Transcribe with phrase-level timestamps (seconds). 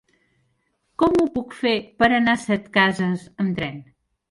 [1.03, 3.81] Com ho puc fer per anar a Setcases amb tren?